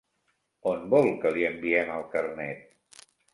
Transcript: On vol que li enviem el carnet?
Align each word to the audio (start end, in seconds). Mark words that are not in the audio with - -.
On 0.71 0.87
vol 0.93 1.09
que 1.25 1.33
li 1.35 1.45
enviem 1.49 1.93
el 1.99 2.09
carnet? 2.15 3.05